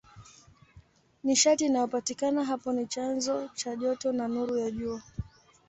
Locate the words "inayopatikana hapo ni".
1.65-2.87